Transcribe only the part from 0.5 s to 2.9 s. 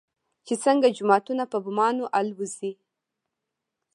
څنگه جوماتونه په بمانو الوزوي.